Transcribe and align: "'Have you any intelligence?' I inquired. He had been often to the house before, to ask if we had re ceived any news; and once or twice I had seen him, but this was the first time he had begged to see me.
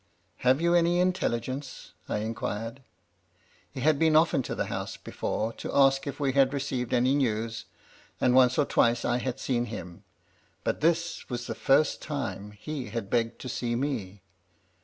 "'Have 0.37 0.59
you 0.59 0.73
any 0.73 0.99
intelligence?' 0.99 1.91
I 2.09 2.17
inquired. 2.23 2.81
He 3.69 3.81
had 3.81 3.99
been 3.99 4.15
often 4.15 4.41
to 4.41 4.55
the 4.55 4.65
house 4.65 4.97
before, 4.97 5.53
to 5.61 5.71
ask 5.77 6.07
if 6.07 6.19
we 6.19 6.31
had 6.33 6.51
re 6.53 6.59
ceived 6.59 6.91
any 6.91 7.13
news; 7.13 7.65
and 8.19 8.33
once 8.33 8.57
or 8.57 8.65
twice 8.65 9.05
I 9.05 9.17
had 9.19 9.39
seen 9.39 9.65
him, 9.65 10.03
but 10.63 10.81
this 10.81 11.29
was 11.29 11.45
the 11.45 11.53
first 11.53 12.01
time 12.01 12.49
he 12.53 12.87
had 12.89 13.11
begged 13.11 13.37
to 13.41 13.47
see 13.47 13.75
me. 13.75 14.23